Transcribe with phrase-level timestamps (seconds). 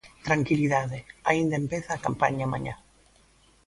[0.27, 0.99] Tranquilidade,
[1.29, 2.75] aínda empeza a campaña mañá.